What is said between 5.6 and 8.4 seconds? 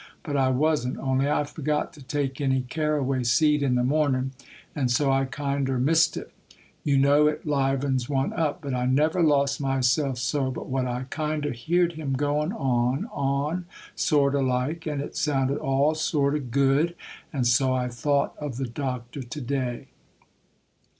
missed it; you know it 'livens one